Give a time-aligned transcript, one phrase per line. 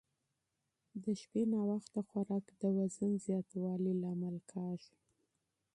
[1.03, 4.93] د شپې ناوخته خوراک د وزن زیاتوالي سبب کېږي.